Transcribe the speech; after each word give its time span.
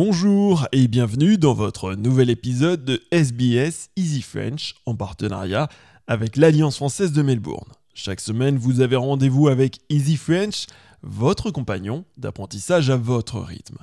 Bonjour 0.00 0.68
et 0.70 0.86
bienvenue 0.86 1.38
dans 1.38 1.54
votre 1.54 1.94
nouvel 1.94 2.30
épisode 2.30 2.84
de 2.84 3.02
SBS 3.10 3.90
Easy 3.96 4.22
French 4.22 4.76
en 4.86 4.94
partenariat 4.94 5.68
avec 6.06 6.36
l'Alliance 6.36 6.76
française 6.76 7.10
de 7.10 7.20
Melbourne. 7.20 7.72
Chaque 7.94 8.20
semaine, 8.20 8.58
vous 8.58 8.80
avez 8.80 8.94
rendez-vous 8.94 9.48
avec 9.48 9.80
Easy 9.88 10.16
French, 10.16 10.66
votre 11.02 11.50
compagnon 11.50 12.04
d'apprentissage 12.16 12.90
à 12.90 12.96
votre 12.96 13.40
rythme. 13.40 13.78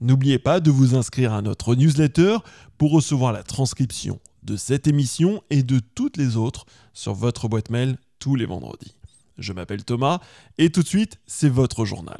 N'oubliez 0.00 0.40
pas 0.40 0.58
de 0.58 0.72
vous 0.72 0.96
inscrire 0.96 1.32
à 1.32 1.40
notre 1.40 1.76
newsletter 1.76 2.38
pour 2.76 2.90
recevoir 2.90 3.32
la 3.32 3.44
transcription 3.44 4.18
de 4.42 4.56
cette 4.56 4.88
émission 4.88 5.40
et 5.50 5.62
de 5.62 5.78
toutes 5.94 6.16
les 6.16 6.36
autres 6.36 6.66
sur 6.94 7.14
votre 7.14 7.46
boîte 7.46 7.70
mail 7.70 7.96
tous 8.18 8.34
les 8.34 8.44
vendredis. 8.44 8.96
Je 9.38 9.52
m'appelle 9.52 9.84
Thomas 9.84 10.18
et 10.58 10.70
tout 10.70 10.82
de 10.82 10.88
suite, 10.88 11.20
c'est 11.28 11.48
votre 11.48 11.84
journal. 11.84 12.18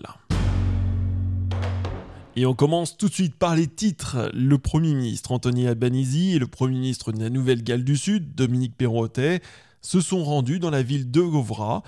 Et 2.40 2.46
on 2.46 2.54
commence 2.54 2.96
tout 2.96 3.10
de 3.10 3.12
suite 3.12 3.34
par 3.34 3.54
les 3.54 3.66
titres. 3.66 4.30
Le 4.32 4.56
Premier 4.56 4.94
ministre 4.94 5.30
Anthony 5.32 5.66
Albanese 5.66 6.16
et 6.16 6.38
le 6.38 6.46
Premier 6.46 6.78
ministre 6.78 7.12
de 7.12 7.20
la 7.20 7.28
Nouvelle-Galles 7.28 7.84
du 7.84 7.98
Sud, 7.98 8.34
Dominique 8.34 8.78
Perrottet, 8.78 9.42
se 9.82 10.00
sont 10.00 10.24
rendus 10.24 10.58
dans 10.58 10.70
la 10.70 10.82
ville 10.82 11.10
de 11.10 11.20
Govra. 11.20 11.82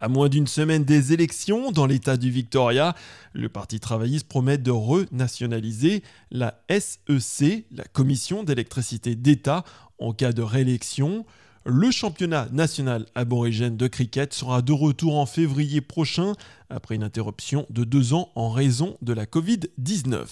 À 0.00 0.08
moins 0.08 0.28
d'une 0.28 0.48
semaine 0.48 0.82
des 0.82 1.12
élections, 1.12 1.70
dans 1.70 1.86
l'État 1.86 2.16
du 2.16 2.32
Victoria, 2.32 2.96
le 3.32 3.48
Parti 3.48 3.78
travailliste 3.78 4.26
promet 4.26 4.58
de 4.58 4.72
renationaliser 4.72 6.02
la 6.32 6.60
SEC, 6.68 7.66
la 7.70 7.84
Commission 7.84 8.42
d'électricité 8.42 9.14
d'État, 9.14 9.62
en 10.00 10.12
cas 10.12 10.32
de 10.32 10.42
réélection. 10.42 11.24
Le 11.64 11.92
championnat 11.92 12.48
national 12.50 13.06
aborigène 13.14 13.76
de 13.76 13.86
cricket 13.86 14.34
sera 14.34 14.62
de 14.62 14.72
retour 14.72 15.16
en 15.16 15.26
février 15.26 15.80
prochain, 15.80 16.32
après 16.68 16.96
une 16.96 17.04
interruption 17.04 17.66
de 17.70 17.84
deux 17.84 18.14
ans 18.14 18.30
en 18.34 18.50
raison 18.50 18.96
de 19.00 19.12
la 19.12 19.26
Covid-19. 19.26 20.26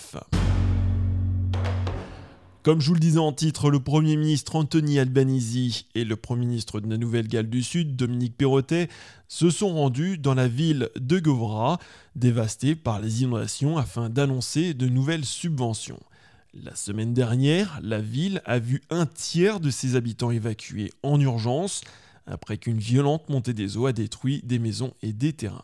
Comme 2.64 2.80
je 2.80 2.88
vous 2.88 2.94
le 2.94 3.00
disais 3.00 3.20
en 3.20 3.32
titre, 3.32 3.70
le 3.70 3.78
Premier 3.78 4.16
ministre 4.16 4.56
Anthony 4.56 4.98
Albanese 4.98 5.84
et 5.94 6.04
le 6.04 6.16
Premier 6.16 6.46
ministre 6.46 6.80
de 6.80 6.90
la 6.90 6.98
Nouvelle-Galles 6.98 7.48
du 7.48 7.62
Sud, 7.62 7.94
Dominique 7.94 8.36
Perrottet, 8.36 8.88
se 9.28 9.50
sont 9.50 9.72
rendus 9.72 10.18
dans 10.18 10.34
la 10.34 10.48
ville 10.48 10.90
de 10.98 11.20
Govra, 11.20 11.78
dévastée 12.16 12.74
par 12.74 13.00
les 13.00 13.22
inondations, 13.22 13.78
afin 13.78 14.10
d'annoncer 14.10 14.74
de 14.74 14.88
nouvelles 14.88 15.24
subventions. 15.24 16.00
La 16.52 16.74
semaine 16.74 17.14
dernière, 17.14 17.78
la 17.80 18.00
ville 18.00 18.42
a 18.44 18.58
vu 18.58 18.82
un 18.90 19.06
tiers 19.06 19.60
de 19.60 19.70
ses 19.70 19.94
habitants 19.94 20.32
évacués 20.32 20.90
en 21.04 21.20
urgence 21.20 21.82
après 22.26 22.58
qu'une 22.58 22.78
violente 22.78 23.28
montée 23.28 23.54
des 23.54 23.76
eaux 23.76 23.86
a 23.86 23.92
détruit 23.92 24.42
des 24.42 24.58
maisons 24.58 24.92
et 25.00 25.12
des 25.12 25.32
terrains. 25.32 25.62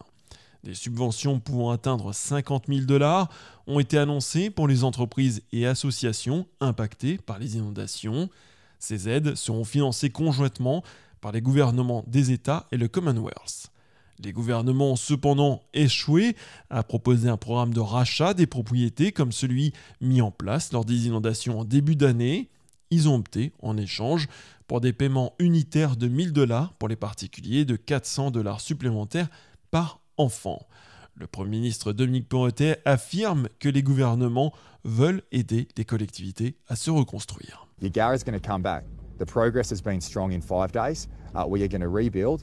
Des 0.63 0.75
subventions 0.75 1.41
pouvant 1.41 1.73
atteindre 1.73 2.13
50 2.13 2.67
000 2.69 2.81
dollars 2.83 3.29
ont 3.67 3.81
été 3.81 3.99
annoncées 3.99 4.49
pour 4.49 4.69
les 4.69 4.85
entreprises 4.85 5.43
et 5.51 5.67
associations 5.67 6.47
impactées 6.61 7.19
par 7.19 7.41
les 7.41 7.57
inondations. 7.57 8.31
Ces 8.79 9.09
aides 9.09 9.35
seront 9.35 9.65
financées 9.65 10.11
conjointement 10.11 10.85
par 11.21 11.33
les 11.33 11.41
gouvernements 11.41 12.05
des 12.07 12.31
États 12.31 12.69
et 12.71 12.77
le 12.77 12.87
Commonwealth. 12.87 13.73
Les 14.23 14.33
gouvernements 14.33 14.93
ont 14.93 14.97
cependant 14.97 15.63
échoué 15.75 16.37
à 16.71 16.83
proposer 16.83 17.29
un 17.29 17.37
programme 17.37 17.75
de 17.75 17.81
rachat 17.81 18.35
des 18.35 18.47
propriétés 18.47 19.13
comme 19.13 19.33
celui 19.33 19.73
mis 20.01 20.21
en 20.21 20.31
place 20.31 20.73
lors 20.73 20.85
des 20.85 21.07
inondations 21.07 21.61
en 21.61 21.65
début 21.65 21.97
d'année. 21.97 22.51
Ils 22.91 23.09
ont 23.09 23.17
opté, 23.17 23.53
en 23.63 23.77
échange, 23.77 24.29
pour 24.67 24.81
des 24.81 24.93
paiements 24.93 25.35
unitaires 25.39 25.97
de 25.97 26.09
1000 26.09 26.33
dollars 26.33 26.73
pour 26.75 26.89
les 26.89 26.97
particuliers 26.97 27.65
de 27.65 27.77
400 27.77 28.31
dollars 28.31 28.61
supplémentaires 28.61 29.29
par 29.71 30.01
enfant. 30.17 30.67
Le 31.15 31.27
Premier 31.27 31.59
ministre 31.59 31.93
Dominique 31.93 32.29
Perrottet 32.29 32.81
affirme 32.85 33.49
que 33.59 33.69
les 33.69 33.83
gouvernements 33.83 34.53
veulent 34.85 35.23
aider 35.33 35.69
les 35.77 35.85
collectivités 35.85 36.57
à 36.69 36.77
se 36.77 36.91
reconstruire. 36.91 37.67
Is 37.83 37.91
going 37.91 38.33
to 38.33 38.41
come 38.41 38.63
back. 38.63 38.85
The 39.19 39.25
progress 39.25 39.71
has 39.71 39.81
been 39.83 40.01
strong 40.01 40.33
in 40.33 40.41
five 40.41 40.73
days. 40.73 41.09
Uh, 41.35 41.47
we 41.47 41.63
are 41.63 41.69
going 41.69 41.81
to 41.81 41.89
rebuild 41.89 42.43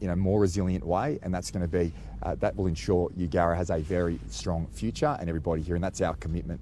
in 0.00 0.10
a 0.10 0.16
more 0.16 0.40
resilient 0.40 0.84
way, 0.84 1.18
and 1.22 1.32
that's 1.32 1.50
going 1.50 1.62
to 1.62 1.68
be 1.68 1.92
that 2.40 2.56
will 2.56 2.66
ensure 2.66 3.10
Yagara 3.16 3.56
has 3.56 3.70
a 3.70 3.78
very 3.80 4.18
strong 4.28 4.66
future 4.72 5.16
and 5.20 5.28
everybody 5.28 5.62
here, 5.62 5.74
and 5.74 5.84
that's 5.84 6.00
our 6.00 6.16
commitment 6.16 6.60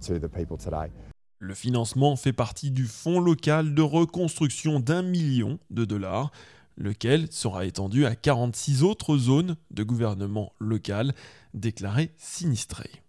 to 0.00 0.18
the 0.18 0.28
people 0.28 0.56
today. 0.56 0.90
Le 1.38 1.54
financement 1.54 2.16
fait 2.16 2.32
partie 2.32 2.70
du 2.70 2.86
fonds 2.86 3.20
local 3.20 3.74
de 3.74 3.82
reconstruction 3.82 4.80
d'un 4.80 5.02
million 5.02 5.58
de 5.70 5.84
dollars, 5.84 6.32
lequel 6.78 7.30
sera 7.30 7.66
étendu 7.66 8.06
à 8.06 8.14
46 8.14 8.82
autres 8.82 9.16
zones 9.18 9.56
de 9.70 9.82
gouvernement 9.82 10.52
local 10.58 11.12
déclarées 11.52 12.10
sinistrées. 12.16 13.02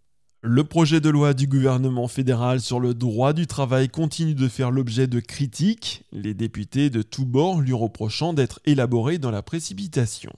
Le 0.44 0.64
projet 0.64 1.02
de 1.02 1.10
loi 1.10 1.34
du 1.34 1.48
gouvernement 1.48 2.08
fédéral 2.08 2.62
sur 2.62 2.80
le 2.80 2.94
droit 2.94 3.34
du 3.34 3.48
travail 3.48 3.90
continue 3.90 4.36
de 4.36 4.48
faire 4.48 4.70
l'objet 4.70 5.08
de 5.08 5.20
critiques, 5.20 6.04
les 6.12 6.36
députés 6.36 6.92
de 6.92 7.02
tous 7.02 7.26
bords 7.26 7.60
lui 7.60 7.74
reprochant 7.74 8.34
d'être 8.34 8.60
élaboré 8.64 9.18
dans 9.18 9.32
la 9.32 9.42
précipitation. 9.42 10.32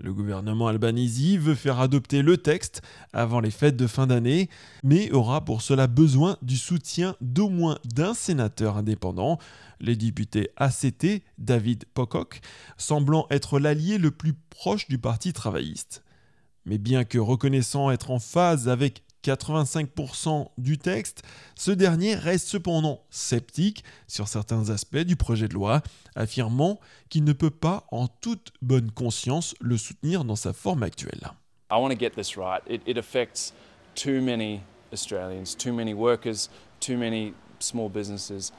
Le 0.00 0.12
gouvernement 0.12 0.66
albanese 0.66 1.38
veut 1.38 1.54
faire 1.54 1.78
adopter 1.78 2.22
le 2.22 2.36
texte 2.36 2.82
avant 3.12 3.38
les 3.38 3.52
fêtes 3.52 3.76
de 3.76 3.86
fin 3.86 4.08
d'année, 4.08 4.50
mais 4.82 5.12
aura 5.12 5.44
pour 5.44 5.62
cela 5.62 5.86
besoin 5.86 6.36
du 6.42 6.56
soutien 6.56 7.14
d'au 7.20 7.48
moins 7.48 7.78
d'un 7.84 8.14
sénateur 8.14 8.76
indépendant, 8.76 9.38
les 9.80 9.94
députés 9.94 10.50
ACT, 10.56 11.22
David 11.38 11.84
Pocock, 11.94 12.40
semblant 12.76 13.28
être 13.30 13.60
l'allié 13.60 13.98
le 13.98 14.10
plus 14.10 14.34
proche 14.50 14.88
du 14.88 14.98
Parti 14.98 15.32
travailliste. 15.32 16.02
Mais 16.64 16.78
bien 16.78 17.04
que 17.04 17.18
reconnaissant 17.18 17.92
être 17.92 18.10
en 18.10 18.18
phase 18.18 18.68
avec 18.68 19.04
85% 19.24 20.48
du 20.58 20.78
texte, 20.78 21.22
ce 21.54 21.70
dernier 21.70 22.14
reste 22.14 22.48
cependant 22.48 23.02
sceptique 23.10 23.84
sur 24.06 24.28
certains 24.28 24.70
aspects 24.70 24.98
du 24.98 25.16
projet 25.16 25.48
de 25.48 25.54
loi, 25.54 25.82
affirmant 26.14 26.78
qu'il 27.08 27.24
ne 27.24 27.32
peut 27.32 27.50
pas 27.50 27.86
en 27.90 28.06
toute 28.08 28.52
bonne 28.62 28.90
conscience 28.90 29.54
le 29.60 29.76
soutenir 29.76 30.24
dans 30.24 30.36
sa 30.36 30.52
forme 30.52 30.82
actuelle. 30.82 31.32
I 31.70 31.74
want 31.74 31.90
to 31.90 31.98
get 31.98 32.10
this 32.10 32.36
right. 32.36 32.62
It, 32.66 32.80
it 32.86 32.96
affects 32.96 33.52
too 33.94 34.22
many 34.22 34.62
Australians, 34.92 35.54
too 35.54 35.72
many 35.72 35.92
workers, 35.92 36.48
too 36.80 36.96
many 36.96 37.34
small 37.58 37.90
businesses. 37.90 38.52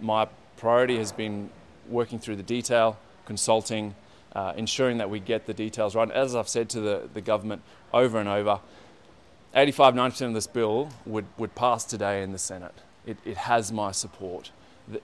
My 0.00 0.26
priority 0.56 0.98
has 0.98 1.12
been 1.12 1.50
working 1.90 2.18
through 2.18 2.36
the 2.36 2.42
detail, 2.42 2.96
consulting, 3.26 3.94
uh, 4.34 4.54
ensuring 4.56 4.98
that 4.98 5.10
we 5.10 5.20
get 5.20 5.46
the 5.46 5.54
details 5.54 5.94
right. 5.94 6.10
As 6.10 6.34
I've 6.34 6.48
said 6.48 6.68
to 6.70 6.80
the, 6.80 7.08
the 7.12 7.20
government 7.20 7.62
over 7.92 8.18
and 8.18 8.28
over, 8.28 8.60
85 9.54 9.94
90% 9.94 10.26
of 10.28 10.34
this 10.34 10.48
bill 10.48 10.88
would, 11.06 11.26
would 11.38 11.54
pass 11.54 11.84
today 11.84 12.22
in 12.22 12.32
the 12.32 12.38
Senate. 12.38 12.74
It, 13.06 13.18
it 13.24 13.36
has 13.36 13.72
my 13.72 13.92
support. 13.92 14.50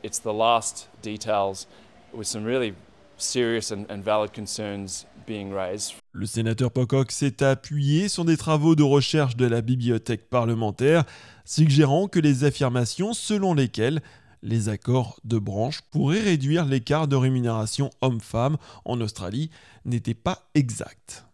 It's 0.02 0.18
the 0.18 0.32
last 0.32 0.88
details 1.02 1.66
with 2.12 2.26
some 2.26 2.44
really 2.44 2.74
serious 3.16 3.70
and, 3.70 3.86
and 3.88 4.02
valid 4.02 4.32
concerns 4.32 5.06
being 5.26 5.52
raised. 5.52 5.94
Le 6.12 6.26
sénateur 6.26 6.72
Pocock 6.72 7.12
s'est 7.12 7.44
appuyé 7.44 8.08
sur 8.08 8.24
des 8.24 8.36
travaux 8.36 8.74
de 8.74 8.82
recherche 8.82 9.36
de 9.36 9.46
la 9.46 9.60
bibliothèque 9.60 10.28
parlementaire, 10.28 11.04
suggérant 11.44 12.08
que 12.08 12.18
les 12.18 12.42
affirmations 12.42 13.12
selon 13.12 13.54
lesquelles 13.54 14.00
les 14.42 14.68
accords 14.68 15.20
de 15.24 15.38
branche 15.38 15.82
pourraient 15.92 16.20
réduire 16.20 16.64
l'écart 16.64 17.06
de 17.06 17.14
rémunération 17.14 17.90
homme-femme 18.00 18.56
en 18.84 19.00
Australie 19.00 19.50
n'étaient 19.84 20.14
pas 20.14 20.48
exacts. 20.54 21.24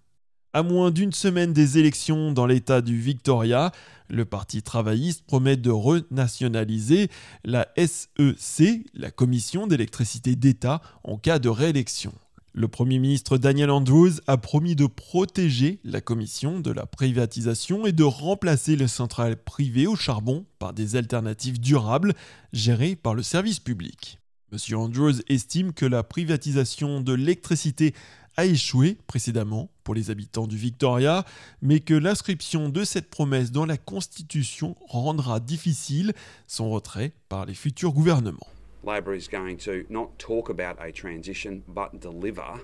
À 0.56 0.62
moins 0.62 0.90
d'une 0.90 1.12
semaine 1.12 1.52
des 1.52 1.76
élections 1.76 2.32
dans 2.32 2.46
l'État 2.46 2.80
du 2.80 2.98
Victoria, 2.98 3.72
le 4.08 4.24
Parti 4.24 4.62
travailliste 4.62 5.22
promet 5.26 5.58
de 5.58 5.68
renationaliser 5.68 7.10
la 7.44 7.68
SEC, 7.76 8.86
la 8.94 9.10
Commission 9.10 9.66
d'électricité 9.66 10.34
d'État, 10.34 10.80
en 11.04 11.18
cas 11.18 11.38
de 11.38 11.50
réélection. 11.50 12.14
Le 12.54 12.68
Premier 12.68 12.98
ministre 12.98 13.36
Daniel 13.36 13.70
Andrews 13.70 14.12
a 14.26 14.38
promis 14.38 14.76
de 14.76 14.86
protéger 14.86 15.78
la 15.84 16.00
commission 16.00 16.58
de 16.58 16.70
la 16.70 16.86
privatisation 16.86 17.84
et 17.84 17.92
de 17.92 18.04
remplacer 18.04 18.76
les 18.76 18.88
centrales 18.88 19.36
privées 19.36 19.86
au 19.86 19.94
charbon 19.94 20.46
par 20.58 20.72
des 20.72 20.96
alternatives 20.96 21.60
durables 21.60 22.14
gérées 22.54 22.96
par 22.96 23.12
le 23.12 23.22
service 23.22 23.60
public. 23.60 24.20
M. 24.52 24.78
Andrews 24.78 25.20
estime 25.28 25.74
que 25.74 25.84
la 25.84 26.02
privatisation 26.02 27.02
de 27.02 27.12
l'électricité 27.12 27.94
a 28.36 28.44
échoué 28.44 28.96
précédemment 29.06 29.70
pour 29.84 29.94
les 29.94 30.10
habitants 30.10 30.46
du 30.46 30.56
Victoria, 30.56 31.24
mais 31.62 31.80
que 31.80 31.94
l'inscription 31.94 32.68
de 32.68 32.84
cette 32.84 33.08
promesse 33.08 33.52
dans 33.52 33.66
la 33.66 33.76
Constitution 33.76 34.76
rendra 34.88 35.40
difficile 35.40 36.12
son 36.46 36.70
retrait 36.70 37.12
par 37.28 37.46
les 37.46 37.54
futurs 37.54 37.92
gouvernements. 37.92 38.46
Labor 38.84 39.14
is 39.14 39.28
going 39.28 39.56
to 39.56 39.84
not 39.90 40.16
talk 40.18 40.48
about 40.48 40.76
a 40.80 40.92
transition 40.92 41.62
but 41.66 41.98
deliver 42.00 42.60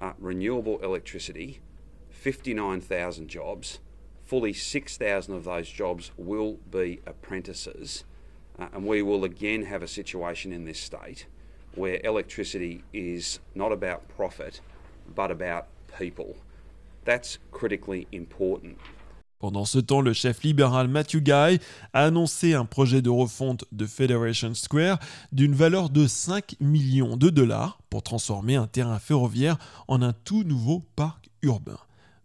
uh, 0.00 0.12
renewable 0.20 0.78
electricity, 0.82 1.60
59,000 2.10 3.28
jobs. 3.28 3.80
Fully 4.24 4.52
6,000 4.52 5.34
of 5.34 5.44
those 5.44 5.68
jobs 5.68 6.12
will 6.16 6.58
be 6.70 7.00
apprentices. 7.06 8.04
Uh, 8.58 8.68
and 8.72 8.86
we 8.86 9.02
will 9.02 9.24
again 9.24 9.64
have 9.64 9.82
a 9.82 9.88
situation 9.88 10.52
in 10.52 10.64
this 10.64 10.78
state 10.78 11.26
where 11.74 12.00
electricity 12.04 12.82
is 12.92 13.38
not 13.54 13.70
about 13.70 14.08
profit, 14.08 14.60
but 15.14 15.30
about 15.30 15.66
people. 15.98 16.36
That's 17.04 17.38
critically 17.52 18.06
important. 18.12 18.76
Pendant 19.38 19.66
ce 19.66 19.78
temps, 19.78 20.00
le 20.00 20.14
chef 20.14 20.42
libéral 20.42 20.88
Matthew 20.88 21.20
Guy 21.20 21.58
a 21.92 22.04
annoncé 22.04 22.54
un 22.54 22.64
projet 22.64 23.02
de 23.02 23.10
refonte 23.10 23.66
de 23.70 23.84
Federation 23.84 24.54
Square 24.54 24.98
d'une 25.30 25.54
valeur 25.54 25.90
de 25.90 26.06
5 26.06 26.56
millions 26.60 27.18
de 27.18 27.28
dollars 27.28 27.78
pour 27.90 28.02
transformer 28.02 28.56
un 28.56 28.66
terrain 28.66 28.98
ferroviaire 28.98 29.58
en 29.88 30.00
un 30.00 30.14
tout 30.14 30.42
nouveau 30.42 30.82
parc 30.96 31.28
urbain. 31.42 31.78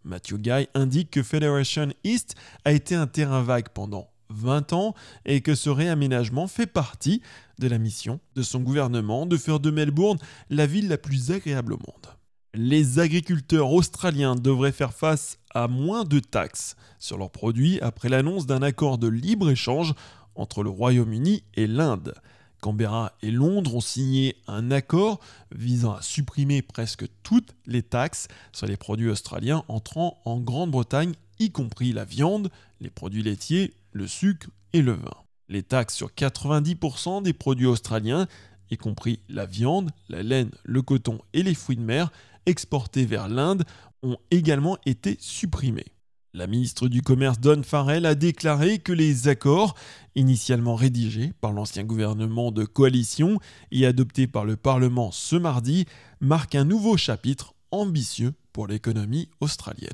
Matthew 0.04 0.38
Guy 0.38 0.68
indique 0.74 1.10
que 1.10 1.22
Federation 1.22 1.88
East 2.02 2.34
a 2.64 2.72
été 2.72 2.94
un 2.94 3.06
terrain 3.06 3.42
vague 3.42 3.68
pendant 3.68 4.08
20 4.30 4.72
ans 4.72 4.94
et 5.26 5.42
que 5.42 5.54
ce 5.54 5.68
réaménagement 5.68 6.48
fait 6.48 6.66
partie 6.66 7.20
de 7.58 7.68
la 7.68 7.78
mission 7.78 8.20
de 8.34 8.42
son 8.42 8.60
gouvernement 8.60 9.26
de 9.26 9.36
faire 9.36 9.60
de 9.60 9.70
Melbourne 9.70 10.18
la 10.48 10.66
ville 10.66 10.88
la 10.88 10.98
plus 10.98 11.30
agréable 11.30 11.74
au 11.74 11.78
monde. 11.78 12.16
Les 12.54 12.98
agriculteurs 12.98 13.72
australiens 13.72 14.36
devraient 14.36 14.72
faire 14.72 14.92
face 14.92 15.38
à 15.54 15.68
moins 15.68 16.04
de 16.04 16.20
taxes 16.20 16.76
sur 16.98 17.16
leurs 17.16 17.30
produits 17.30 17.80
après 17.80 18.10
l'annonce 18.10 18.44
d'un 18.44 18.60
accord 18.60 18.98
de 18.98 19.08
libre-échange 19.08 19.94
entre 20.34 20.62
le 20.62 20.68
Royaume-Uni 20.68 21.44
et 21.54 21.66
l'Inde. 21.66 22.12
Canberra 22.60 23.12
et 23.22 23.30
Londres 23.30 23.76
ont 23.76 23.80
signé 23.80 24.36
un 24.46 24.70
accord 24.70 25.18
visant 25.50 25.94
à 25.94 26.02
supprimer 26.02 26.60
presque 26.60 27.06
toutes 27.22 27.54
les 27.66 27.82
taxes 27.82 28.28
sur 28.52 28.66
les 28.66 28.76
produits 28.76 29.08
australiens 29.08 29.64
entrant 29.68 30.20
en 30.26 30.38
Grande-Bretagne, 30.38 31.14
y 31.38 31.52
compris 31.52 31.94
la 31.94 32.04
viande, 32.04 32.50
les 32.82 32.90
produits 32.90 33.22
laitiers, 33.22 33.72
le 33.92 34.06
sucre 34.06 34.48
et 34.74 34.82
le 34.82 34.92
vin. 34.92 35.16
Les 35.48 35.62
taxes 35.62 35.96
sur 35.96 36.10
90% 36.10 37.22
des 37.22 37.32
produits 37.32 37.66
australiens, 37.66 38.28
y 38.70 38.76
compris 38.76 39.20
la 39.30 39.46
viande, 39.46 39.90
la 40.10 40.22
laine, 40.22 40.50
le 40.64 40.82
coton 40.82 41.18
et 41.32 41.42
les 41.42 41.54
fruits 41.54 41.76
de 41.76 41.82
mer, 41.82 42.12
exportés 42.46 43.04
vers 43.04 43.28
l'Inde 43.28 43.64
ont 44.02 44.16
également 44.30 44.78
été 44.86 45.16
supprimés. 45.20 45.92
La 46.34 46.46
ministre 46.46 46.88
du 46.88 47.02
Commerce 47.02 47.38
Don 47.40 47.62
Farrell 47.62 48.06
a 48.06 48.14
déclaré 48.14 48.78
que 48.78 48.92
les 48.92 49.28
accords, 49.28 49.74
initialement 50.14 50.76
rédigés 50.76 51.34
par 51.42 51.52
l'ancien 51.52 51.84
gouvernement 51.84 52.52
de 52.52 52.64
coalition 52.64 53.38
et 53.70 53.84
adoptés 53.84 54.26
par 54.26 54.46
le 54.46 54.56
Parlement 54.56 55.10
ce 55.12 55.36
mardi, 55.36 55.84
marquent 56.20 56.54
un 56.54 56.64
nouveau 56.64 56.96
chapitre 56.96 57.52
ambitieux 57.70 58.32
pour 58.54 58.66
l'économie 58.66 59.28
australienne. 59.40 59.90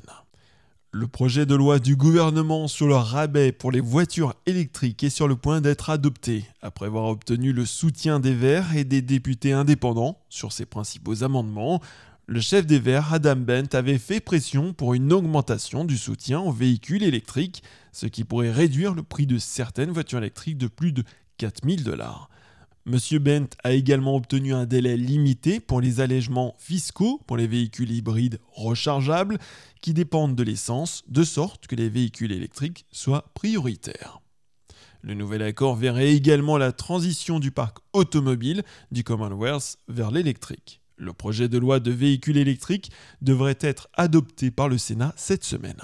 Le 0.91 1.07
projet 1.07 1.45
de 1.45 1.55
loi 1.55 1.77
du 1.77 1.95
gouvernement 1.95 2.67
sur 2.67 2.87
le 2.87 2.95
rabais 2.95 3.51
pour 3.51 3.71
les 3.71 3.81
voitures 3.81 4.33
électriques 4.47 5.03
est 5.03 5.11
sur 5.11 5.27
le 5.27 5.35
point 5.35 5.61
d'être 5.61 5.89
adopté, 5.91 6.45
après 6.61 6.87
avoir 6.87 7.05
obtenu 7.05 7.53
le 7.53 7.65
soutien 7.65 8.19
des 8.19 8.33
Verts 8.33 8.75
et 8.75 8.85
des 8.85 9.03
députés 9.03 9.51
indépendants 9.51 10.17
sur 10.29 10.51
ses 10.51 10.65
principaux 10.65 11.23
amendements 11.23 11.79
le 12.31 12.41
chef 12.41 12.67
des 12.67 12.77
Verts, 12.77 13.11
Adam 13.11 13.37
Bent, 13.37 13.73
avait 13.73 13.97
fait 13.97 14.19
pression 14.19 14.71
pour 14.71 14.93
une 14.93 15.11
augmentation 15.11 15.83
du 15.83 15.97
soutien 15.97 16.39
aux 16.39 16.51
véhicules 16.51 17.01
électriques, 17.01 17.63
ce 17.91 18.05
qui 18.05 18.23
pourrait 18.23 18.51
réduire 18.51 18.93
le 18.93 19.01
prix 19.01 19.25
de 19.25 19.39
certaines 19.39 19.89
voitures 19.89 20.19
électriques 20.19 20.59
de 20.59 20.67
plus 20.67 20.91
de 20.91 21.03
4000 21.37 21.83
dollars. 21.83 22.29
Monsieur 22.85 23.17
Bent 23.17 23.49
a 23.63 23.71
également 23.71 24.15
obtenu 24.15 24.53
un 24.53 24.67
délai 24.67 24.95
limité 24.95 25.59
pour 25.59 25.81
les 25.81 26.01
allègements 26.01 26.53
fiscaux 26.59 27.19
pour 27.25 27.35
les 27.35 27.47
véhicules 27.47 27.89
hybrides 27.89 28.39
rechargeables 28.51 29.39
qui 29.81 29.95
dépendent 29.95 30.35
de 30.35 30.43
l'essence, 30.43 31.03
de 31.07 31.23
sorte 31.23 31.65
que 31.65 31.75
les 31.75 31.89
véhicules 31.89 32.31
électriques 32.31 32.85
soient 32.91 33.31
prioritaires. 33.33 34.21
Le 35.01 35.15
nouvel 35.15 35.41
accord 35.41 35.75
verrait 35.75 36.13
également 36.13 36.59
la 36.59 36.73
transition 36.73 37.39
du 37.39 37.49
parc 37.49 37.79
automobile 37.93 38.61
du 38.91 39.03
Commonwealth 39.03 39.77
vers 39.87 40.11
l'électrique. 40.11 40.79
Le 40.99 41.13
projet 41.13 41.47
de 41.47 41.57
loi 41.57 41.79
de 41.79 41.91
véhicules 41.91 42.35
électriques 42.35 42.91
devrait 43.21 43.57
être 43.61 43.87
adopté 43.93 44.51
par 44.51 44.67
le 44.67 44.77
Sénat 44.77 45.13
cette 45.15 45.45
semaine. 45.45 45.81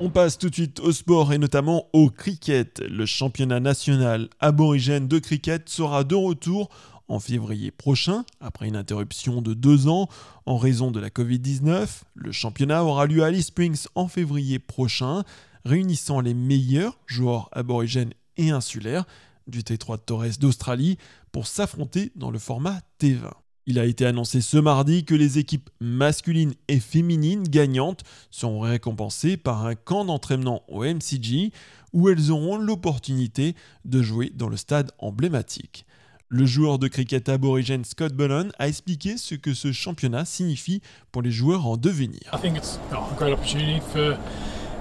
On 0.00 0.08
passe 0.08 0.38
tout 0.38 0.48
de 0.48 0.54
suite 0.54 0.80
au 0.80 0.90
sport 0.92 1.34
et 1.34 1.36
notamment 1.36 1.88
au 1.92 2.08
cricket. 2.08 2.80
Le 2.88 3.04
championnat 3.04 3.60
national 3.60 4.30
aborigène 4.40 5.08
de 5.08 5.18
cricket 5.18 5.68
sera 5.68 6.04
de 6.04 6.14
retour 6.14 6.70
en 7.08 7.20
février 7.20 7.70
prochain, 7.70 8.24
après 8.40 8.68
une 8.68 8.76
interruption 8.76 9.42
de 9.42 9.52
deux 9.52 9.88
ans 9.88 10.08
en 10.46 10.56
raison 10.56 10.90
de 10.90 11.00
la 11.00 11.10
Covid-19. 11.10 11.86
Le 12.14 12.32
championnat 12.32 12.82
aura 12.82 13.04
lieu 13.04 13.22
à 13.22 13.26
Alice 13.26 13.48
Springs 13.48 13.88
en 13.94 14.08
février 14.08 14.58
prochain, 14.58 15.24
réunissant 15.66 16.20
les 16.20 16.32
meilleurs 16.32 16.98
joueurs 17.06 17.50
aborigènes 17.52 18.14
et 18.38 18.52
insulaires 18.52 19.04
du 19.50 19.60
T3 19.60 19.96
de 19.96 20.02
Torres 20.02 20.38
d'Australie 20.38 20.96
pour 21.32 21.46
s'affronter 21.46 22.12
dans 22.16 22.30
le 22.30 22.38
format 22.38 22.80
T20. 23.00 23.30
Il 23.66 23.78
a 23.78 23.84
été 23.84 24.06
annoncé 24.06 24.40
ce 24.40 24.56
mardi 24.56 25.04
que 25.04 25.14
les 25.14 25.38
équipes 25.38 25.70
masculines 25.80 26.54
et 26.68 26.80
féminines 26.80 27.44
gagnantes 27.44 28.02
seront 28.30 28.60
récompensées 28.60 29.36
par 29.36 29.66
un 29.66 29.74
camp 29.74 30.04
d'entraînement 30.04 30.62
au 30.68 30.82
MCG 30.82 31.52
où 31.92 32.08
elles 32.08 32.30
auront 32.30 32.56
l'opportunité 32.56 33.54
de 33.84 34.02
jouer 34.02 34.32
dans 34.34 34.48
le 34.48 34.56
stade 34.56 34.90
emblématique. 34.98 35.84
Le 36.28 36.46
joueur 36.46 36.78
de 36.78 36.88
cricket 36.88 37.28
aborigène 37.28 37.84
Scott 37.84 38.14
Bullen 38.14 38.52
a 38.58 38.68
expliqué 38.68 39.16
ce 39.16 39.34
que 39.34 39.52
ce 39.52 39.72
championnat 39.72 40.24
signifie 40.24 40.80
pour 41.12 41.22
les 41.22 41.32
joueurs 41.32 41.66
en 41.66 41.76
devenir. 41.76 42.20
I 42.32 42.40
think 42.40 42.56
it's 42.56 42.78
a 42.92 43.16
great 43.16 43.32
opportunity 43.32 43.80
for 43.92 44.16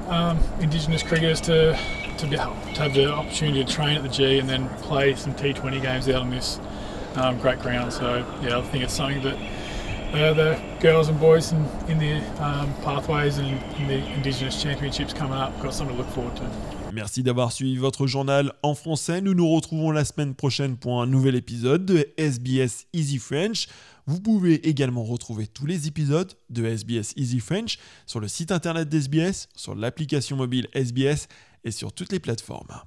um, 0.09 0.37
Indigenous 0.61 1.03
cricketers 1.03 1.41
to 1.41 1.75
to, 2.19 2.27
be, 2.27 2.35
to 2.35 2.81
have 2.81 2.93
the 2.93 3.11
opportunity 3.11 3.63
to 3.63 3.71
train 3.71 3.97
at 3.97 4.03
the 4.03 4.09
G 4.09 4.39
and 4.39 4.47
then 4.47 4.69
play 4.81 5.15
some 5.15 5.33
T20 5.33 5.81
games 5.81 6.07
out 6.09 6.21
on 6.21 6.29
this 6.29 6.59
um, 7.15 7.39
great 7.39 7.59
ground. 7.59 7.93
So 7.93 8.25
yeah, 8.41 8.59
I 8.59 8.61
think 8.61 8.83
it's 8.83 8.93
something 8.93 9.21
that 9.23 9.37
uh, 10.13 10.33
the 10.33 10.59
girls 10.81 11.07
and 11.07 11.19
boys 11.19 11.51
in, 11.51 11.65
in 11.87 11.99
the 11.99 12.15
um, 12.43 12.73
pathways 12.83 13.37
and 13.37 13.47
in 13.79 13.87
the 13.87 14.05
Indigenous 14.13 14.61
Championships 14.61 15.13
coming 15.13 15.37
up 15.37 15.57
got 15.61 15.73
something 15.73 15.95
to 15.95 16.03
look 16.03 16.11
forward 16.11 16.35
to. 16.37 16.43
Merci 16.91 17.21
d'avoir 17.21 17.51
suivi 17.51 17.77
votre 17.77 18.07
journal 18.07 18.51
en 18.63 18.73
français. 18.73 19.21
Nous 19.21 19.35
nous 19.35 19.47
retrouvons 19.47 19.91
la 19.91 20.03
semaine 20.03 20.33
prochaine 20.33 20.75
pour 20.75 21.01
un 21.01 21.05
nouvel 21.05 21.35
épisode 21.35 21.85
de 21.85 22.09
SBS 22.17 22.87
Easy 22.93 23.19
French. 23.19 23.67
Vous 24.07 24.19
pouvez 24.19 24.67
également 24.67 25.03
retrouver 25.03 25.45
tous 25.45 25.67
les 25.67 25.87
épisodes 25.87 26.33
de 26.49 26.65
SBS 26.65 27.13
Easy 27.15 27.39
French 27.39 27.77
sur 28.07 28.19
le 28.19 28.27
site 28.27 28.51
internet 28.51 28.89
d'SBS, 28.89 29.47
sur 29.55 29.75
l'application 29.75 30.35
mobile 30.35 30.67
SBS 30.73 31.27
et 31.63 31.71
sur 31.71 31.93
toutes 31.93 32.11
les 32.11 32.19
plateformes. 32.19 32.81